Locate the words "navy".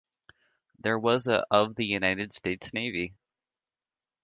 2.73-3.13